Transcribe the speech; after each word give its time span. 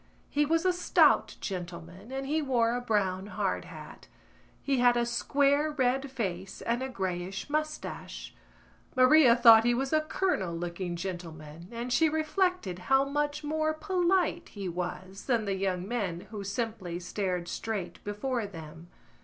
He 0.31 0.47
was 0.47 0.65
a 0.65 0.73
stout 0.73 1.37
gentleman 1.41 2.11
and 2.11 2.25
he 2.25 2.41
wore 2.41 2.73
a 2.75 2.81
brown 2.81 3.27
hard 3.27 3.65
hat; 3.65 4.07
he 4.63 4.79
had 4.79 4.97
a 4.97 5.05
square 5.05 5.69
red 5.69 6.09
face 6.09 6.59
and 6.63 6.81
a 6.81 6.89
greyish 6.89 7.51
moustache. 7.51 8.33
Maria 8.95 9.35
thought 9.35 9.63
he 9.63 9.75
was 9.75 9.93
a 9.93 10.01
colonel 10.01 10.55
looking 10.55 10.95
gentleman 10.95 11.67
and 11.71 11.93
she 11.93 12.09
reflected 12.09 12.79
how 12.89 13.05
much 13.05 13.43
more 13.43 13.75
polite 13.75 14.49
he 14.49 14.67
was 14.67 15.25
than 15.25 15.45
the 15.45 15.53
young 15.53 15.87
men 15.87 16.21
who 16.31 16.43
simply 16.43 16.99
stared 16.99 17.47
straight 17.47 18.03
before 18.03 18.47
them. 18.47 18.87